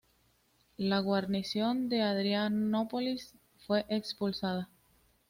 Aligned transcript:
La 0.77 0.97
guarnición 0.99 1.87
de 1.87 2.01
Adrianópolis 2.01 3.35
fue 3.67 3.85
expulsada. 3.87 4.67